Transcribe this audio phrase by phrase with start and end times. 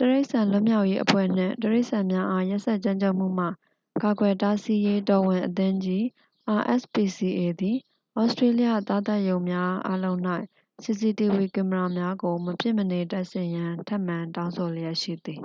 [0.00, 3.48] တိရိစ္ဆာန်လွတ်မြောက်ရေးအဖွဲ့နှင့် တိရိစ္ဆာန်များအား ရက်စက်ကြမ်းကြုတ်မှုမှ
[4.02, 6.02] ကာကွယ်တားဆီးရေး တော်ဝင်အသင်းကြီး
[6.68, 7.76] rspca သည်
[8.22, 10.18] ဩစတေးလျသားသတ်ရုံများအားလုံး၌
[10.82, 15.40] စီစီတီဗွီ ကင်မရာများကို မဖြစ်မနေတပ်ဆင်ရန် ထပ်မံတောင်းဆိုလျက်ရှိသည်